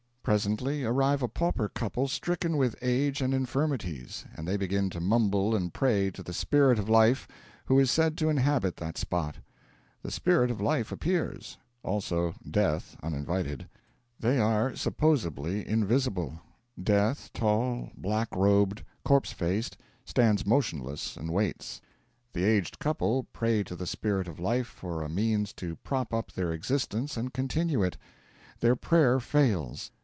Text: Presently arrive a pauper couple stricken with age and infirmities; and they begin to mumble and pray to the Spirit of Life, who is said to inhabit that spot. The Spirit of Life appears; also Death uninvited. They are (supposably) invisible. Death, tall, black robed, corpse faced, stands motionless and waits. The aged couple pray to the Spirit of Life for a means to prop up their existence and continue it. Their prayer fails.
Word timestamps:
Presently 0.23 0.83
arrive 0.83 1.23
a 1.23 1.27
pauper 1.27 1.67
couple 1.67 2.07
stricken 2.07 2.55
with 2.57 2.75
age 2.83 3.21
and 3.21 3.33
infirmities; 3.33 4.23
and 4.35 4.47
they 4.47 4.55
begin 4.55 4.91
to 4.91 4.99
mumble 4.99 5.55
and 5.55 5.73
pray 5.73 6.11
to 6.11 6.21
the 6.21 6.31
Spirit 6.31 6.77
of 6.77 6.87
Life, 6.87 7.27
who 7.65 7.79
is 7.79 7.89
said 7.89 8.15
to 8.19 8.29
inhabit 8.29 8.77
that 8.77 8.99
spot. 8.99 9.37
The 10.03 10.11
Spirit 10.11 10.51
of 10.51 10.61
Life 10.61 10.91
appears; 10.91 11.57
also 11.81 12.35
Death 12.47 12.95
uninvited. 13.01 13.67
They 14.19 14.37
are 14.37 14.75
(supposably) 14.75 15.67
invisible. 15.67 16.39
Death, 16.81 17.31
tall, 17.33 17.89
black 17.97 18.27
robed, 18.35 18.83
corpse 19.03 19.33
faced, 19.33 19.75
stands 20.05 20.45
motionless 20.45 21.17
and 21.17 21.31
waits. 21.33 21.81
The 22.33 22.43
aged 22.43 22.77
couple 22.77 23.25
pray 23.33 23.63
to 23.63 23.75
the 23.75 23.87
Spirit 23.87 24.27
of 24.27 24.39
Life 24.39 24.67
for 24.67 25.01
a 25.01 25.09
means 25.09 25.51
to 25.53 25.77
prop 25.77 26.13
up 26.13 26.33
their 26.33 26.53
existence 26.53 27.17
and 27.17 27.33
continue 27.33 27.81
it. 27.83 27.97
Their 28.59 28.75
prayer 28.75 29.19
fails. 29.19 29.89